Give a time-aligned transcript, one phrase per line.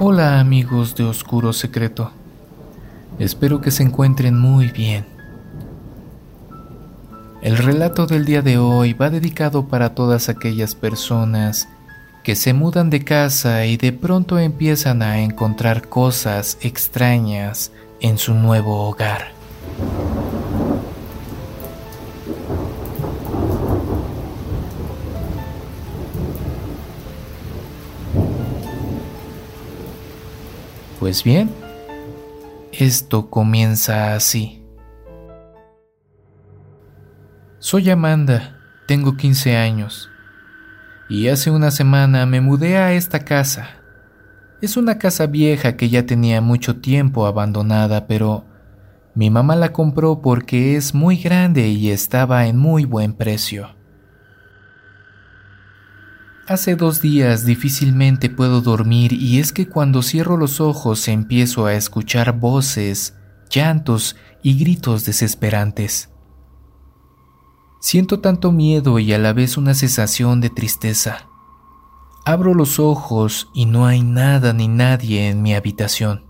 [0.00, 2.10] Hola amigos de Oscuro Secreto.
[3.20, 5.06] Espero que se encuentren muy bien.
[7.42, 11.68] El relato del día de hoy va dedicado para todas aquellas personas
[12.24, 17.70] que se mudan de casa y de pronto empiezan a encontrar cosas extrañas
[18.00, 19.28] en su nuevo hogar.
[31.00, 31.50] Pues bien,
[32.72, 34.62] esto comienza así.
[37.58, 40.10] Soy Amanda, tengo 15 años,
[41.08, 43.70] y hace una semana me mudé a esta casa.
[44.62, 48.44] Es una casa vieja que ya tenía mucho tiempo abandonada, pero
[49.14, 53.74] mi mamá la compró porque es muy grande y estaba en muy buen precio.
[56.46, 61.72] Hace dos días difícilmente puedo dormir y es que cuando cierro los ojos empiezo a
[61.72, 63.16] escuchar voces,
[63.48, 66.10] llantos y gritos desesperantes.
[67.80, 71.28] Siento tanto miedo y a la vez una sensación de tristeza.
[72.26, 76.26] Abro los ojos y no hay nada ni nadie en mi habitación.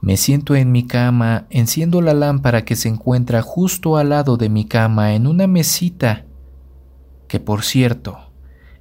[0.00, 4.48] Me siento en mi cama, enciendo la lámpara que se encuentra justo al lado de
[4.48, 6.26] mi cama en una mesita,
[7.28, 8.27] que por cierto,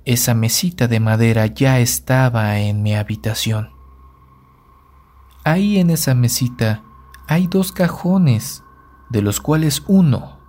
[0.08, 3.72] esa mesita de madera ya estaba en mi habitación.
[5.44, 6.82] Ahí en esa mesita
[7.28, 8.64] hay dos cajones,
[9.10, 10.40] de los cuales uno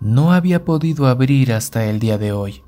[0.00, 2.64] no había podido abrir hasta el día de hoy.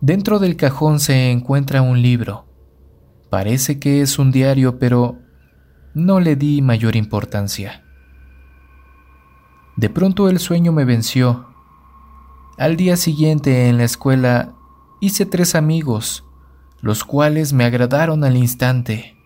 [0.00, 2.46] Dentro del cajón se encuentra un libro.
[3.28, 5.18] Parece que es un diario, pero
[5.92, 7.84] no le di mayor importancia.
[9.76, 11.55] De pronto el sueño me venció
[12.58, 14.54] al día siguiente en la escuela
[15.00, 16.24] hice tres amigos,
[16.80, 19.16] los cuales me agradaron al instante.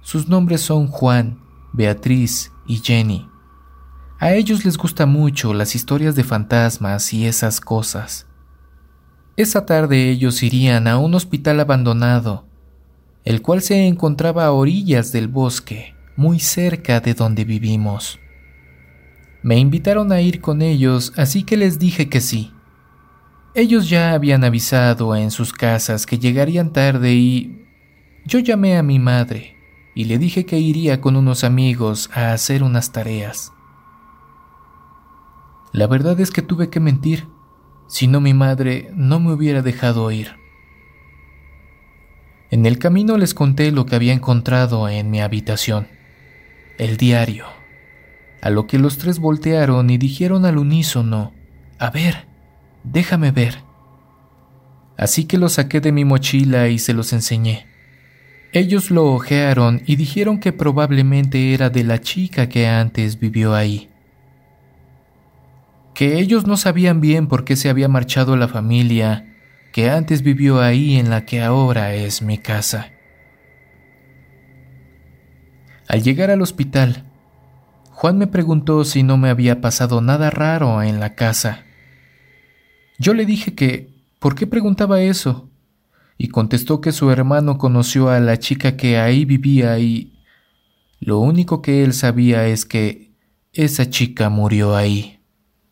[0.00, 1.40] Sus nombres son Juan,
[1.72, 3.28] Beatriz y Jenny.
[4.18, 8.26] A ellos les gusta mucho las historias de fantasmas y esas cosas.
[9.36, 12.46] Esa tarde ellos irían a un hospital abandonado,
[13.24, 18.18] el cual se encontraba a orillas del bosque, muy cerca de donde vivimos.
[19.42, 22.52] Me invitaron a ir con ellos, así que les dije que sí.
[23.54, 27.64] Ellos ya habían avisado en sus casas que llegarían tarde y
[28.24, 29.56] yo llamé a mi madre
[29.94, 33.52] y le dije que iría con unos amigos a hacer unas tareas.
[35.72, 37.28] La verdad es que tuve que mentir,
[37.86, 40.36] si no mi madre no me hubiera dejado ir.
[42.50, 45.88] En el camino les conté lo que había encontrado en mi habitación,
[46.78, 47.57] el diario
[48.40, 51.32] a lo que los tres voltearon y dijeron al unísono,
[51.78, 52.26] A ver,
[52.84, 53.58] déjame ver.
[54.96, 57.66] Así que lo saqué de mi mochila y se los enseñé.
[58.52, 63.90] Ellos lo ojearon y dijeron que probablemente era de la chica que antes vivió ahí.
[65.94, 69.28] Que ellos no sabían bien por qué se había marchado la familia
[69.72, 72.90] que antes vivió ahí en la que ahora es mi casa.
[75.86, 77.04] Al llegar al hospital,
[77.98, 81.64] Juan me preguntó si no me había pasado nada raro en la casa.
[82.96, 85.50] Yo le dije que, ¿por qué preguntaba eso?
[86.16, 90.16] Y contestó que su hermano conoció a la chica que ahí vivía y
[91.00, 93.16] lo único que él sabía es que
[93.52, 95.18] esa chica murió ahí,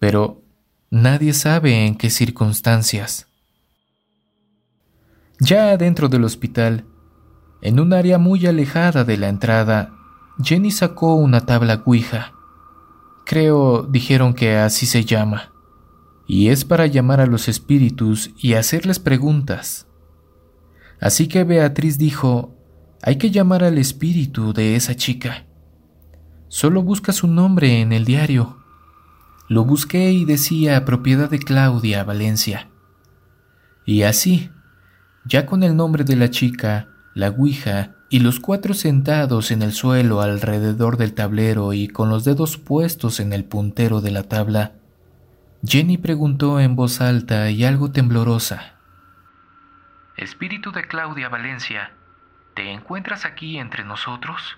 [0.01, 0.43] pero
[0.91, 3.29] nadie sabe en qué circunstancias.
[5.39, 6.87] Ya adentro del hospital,
[7.63, 9.96] en un área muy alejada de la entrada,
[10.43, 12.33] Jenny sacó una tabla Ouija.
[13.25, 15.53] Creo dijeron que así se llama.
[16.27, 19.87] Y es para llamar a los espíritus y hacerles preguntas.
[21.01, 22.55] Así que Beatriz dijo,
[23.03, 25.47] hay que llamar al espíritu de esa chica.
[26.49, 28.59] Solo busca su nombre en el diario.
[29.49, 32.69] Lo busqué y decía propiedad de Claudia Valencia.
[33.85, 34.51] Y así,
[35.25, 39.73] ya con el nombre de la chica, la Ouija y los cuatro sentados en el
[39.73, 44.73] suelo alrededor del tablero y con los dedos puestos en el puntero de la tabla,
[45.65, 48.75] Jenny preguntó en voz alta y algo temblorosa.
[50.17, 51.93] Espíritu de Claudia Valencia,
[52.55, 54.57] ¿te encuentras aquí entre nosotros?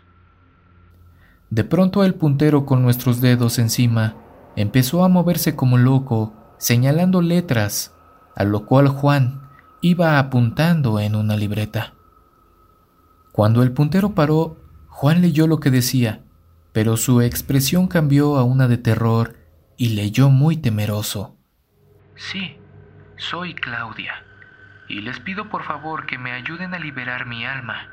[1.50, 4.14] De pronto el puntero con nuestros dedos encima
[4.56, 7.94] empezó a moverse como loco, señalando letras,
[8.36, 9.48] a lo cual Juan
[9.80, 11.94] iba apuntando en una libreta.
[13.38, 14.56] Cuando el puntero paró,
[14.88, 16.24] Juan leyó lo que decía,
[16.72, 19.36] pero su expresión cambió a una de terror
[19.76, 21.36] y leyó muy temeroso.
[22.16, 22.58] Sí,
[23.16, 24.24] soy Claudia.
[24.88, 27.92] y les pido por favor que me ayuden a liberar mi alma.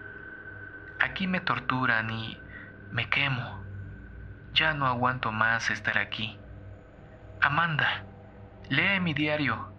[0.99, 2.39] Aquí me torturan y
[2.91, 3.63] me quemo.
[4.55, 6.39] Ya no aguanto más estar aquí.
[7.39, 8.03] Amanda,
[8.69, 9.71] lee mi diario.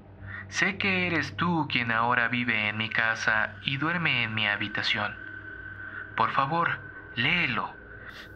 [0.46, 5.25] Sé que eres tú quien ahora vive en mi casa y duerme en mi habitación.
[6.16, 6.68] Por favor,
[7.14, 7.68] léelo.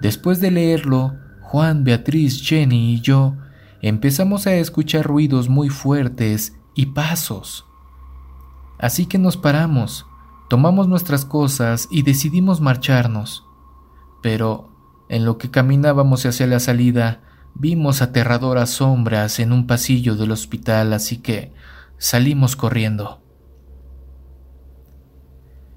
[0.00, 3.36] Después de leerlo, Juan, Beatriz, Jenny y yo
[3.82, 7.66] empezamos a escuchar ruidos muy fuertes y pasos.
[8.78, 10.06] Así que nos paramos,
[10.48, 13.44] tomamos nuestras cosas y decidimos marcharnos.
[14.22, 14.70] Pero,
[15.08, 17.20] en lo que caminábamos hacia la salida,
[17.54, 21.52] vimos aterradoras sombras en un pasillo del hospital, así que
[21.98, 23.22] salimos corriendo.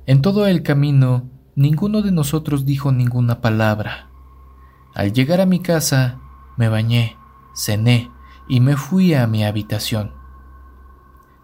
[0.06, 4.10] En todo el camino, ninguno de nosotros dijo ninguna palabra.
[4.94, 6.20] Al llegar a mi casa,
[6.58, 7.18] me bañé,
[7.56, 8.12] cené
[8.48, 10.12] y me fui a mi habitación.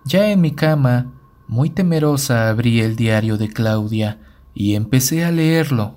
[0.05, 1.13] Ya en mi cama,
[1.47, 4.19] muy temerosa, abrí el diario de Claudia
[4.53, 5.95] y empecé a leerlo.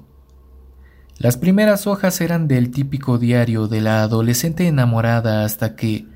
[1.19, 6.06] Las primeras hojas eran del típico diario de la adolescente enamorada hasta que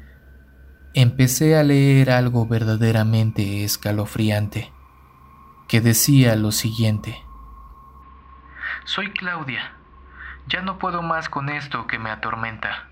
[0.94, 4.72] empecé a leer algo verdaderamente escalofriante,
[5.68, 7.25] que decía lo siguiente.
[8.86, 9.72] Soy Claudia.
[10.46, 12.84] Ya no puedo más con esto que me atormenta.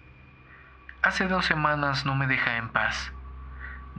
[1.02, 3.12] Hace dos semanas no me deja en paz.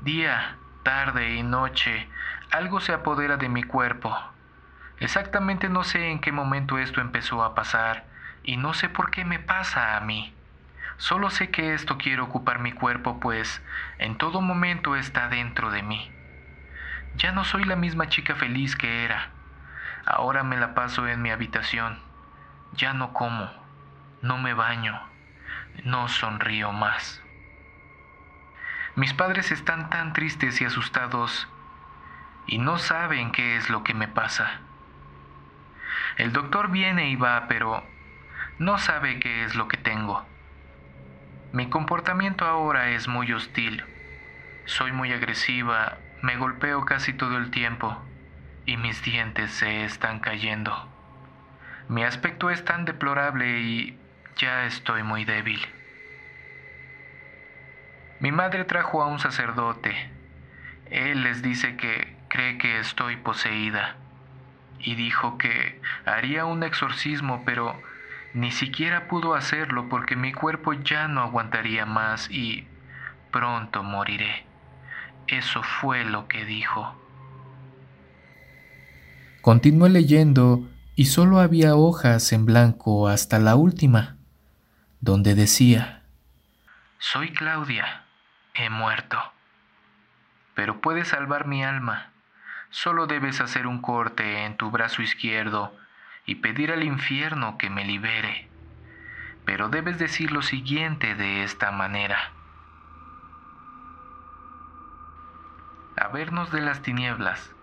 [0.02, 2.10] Día, tarde y noche,
[2.52, 4.14] algo se apodera de mi cuerpo.
[5.00, 8.04] Exactamente no sé en qué momento esto empezó a pasar
[8.44, 10.36] y no sé por qué me pasa a mí.
[10.98, 13.64] Solo sé que esto quiere ocupar mi cuerpo, pues
[14.00, 16.12] en todo momento está dentro de mí.
[17.16, 19.32] Ya no soy la misma chica feliz que era.
[20.06, 22.00] Ahora me la paso en mi habitación.
[22.74, 23.52] Ya no como,
[24.22, 25.02] no me baño,
[25.84, 27.24] no sonrío más.
[28.96, 31.48] Mis padres están tan tristes y asustados
[32.46, 34.62] y no saben qué es lo que me pasa.
[36.18, 37.84] El doctor viene y va, pero
[38.60, 40.24] no sabe qué es lo que tengo.
[41.52, 43.84] Mi comportamiento ahora es muy hostil.
[44.66, 48.00] Soy muy agresiva, me golpeo casi todo el tiempo
[48.66, 50.90] y mis dientes se están cayendo.
[51.88, 54.00] Mi aspecto es tan deplorable y
[54.38, 55.62] ya estoy muy débil.
[58.20, 60.10] Mi madre trajo a un sacerdote.
[60.90, 63.98] Él les dice que cree que estoy poseída
[64.80, 67.80] y dijo que haría un exorcismo, pero
[68.34, 72.68] ni siquiera pudo hacerlo porque mi cuerpo ya no aguantaría más y
[73.32, 74.46] pronto moriré.
[75.28, 77.05] Eso fue lo que dijo.
[79.46, 84.18] Continué leyendo y solo había hojas en blanco hasta la última,
[85.02, 86.02] donde decía,
[86.98, 88.06] Soy Claudia,
[88.56, 89.20] he muerto,
[90.56, 92.10] pero puedes salvar mi alma.
[92.72, 95.72] Solo debes hacer un corte en tu brazo izquierdo
[96.26, 98.50] y pedir al infierno que me libere.
[99.46, 102.32] Pero debes decir lo siguiente de esta manera.
[105.98, 107.55] A vernos de las tinieblas,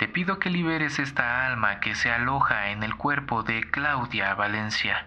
[0.00, 5.06] te pido que liberes esta alma que se aloja en el cuerpo de Claudia Valencia.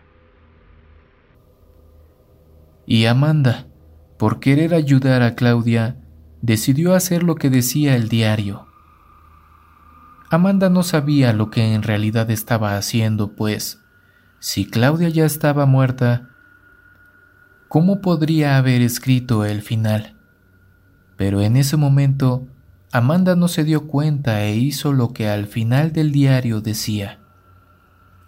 [2.85, 3.65] Y Amanda,
[4.19, 5.97] por querer ayudar a Claudia,
[6.43, 8.67] decidió hacer lo que decía el diario
[10.29, 13.81] Amanda no sabía lo que en realidad estaba haciendo, pues
[14.39, 16.29] si Claudia ya estaba muerta,
[17.67, 20.15] ¿cómo podría haber escrito el final?
[21.17, 22.47] Pero en ese momento,
[22.93, 27.19] Amanda no se dio cuenta e hizo lo que al final del diario decía.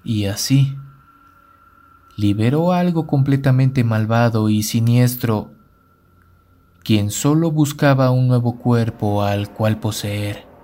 [0.03, 0.75] Y así,
[2.17, 5.51] liberó algo completamente malvado y siniestro,
[6.83, 10.55] quien solo buscaba un nuevo cuerpo al cual poseer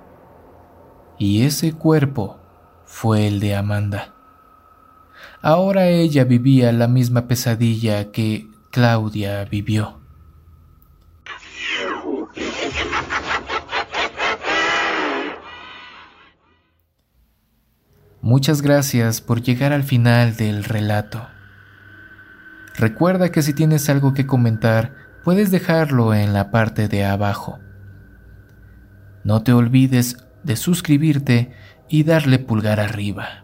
[1.22, 2.40] y ese cuerpo
[2.84, 4.16] fue el de Amanda.
[5.44, 10.01] Ahora ella vivía la misma pesadilla que Claudia vivió.
[18.22, 21.28] Muchas gracias por llegar al final del relato.
[22.76, 27.60] Recuerda que si tienes algo que comentar, puedes dejarlo en la parte de abajo.
[29.24, 31.52] No te olvides de suscribirte
[31.90, 33.44] y darle pulgar arriba.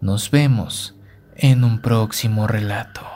[0.00, 0.96] Nos vemos
[1.34, 3.15] en un próximo relato.